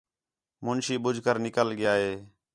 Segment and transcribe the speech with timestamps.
[0.63, 2.13] مُنشی ٻُجھ کر نِکل ڳِیا ہِے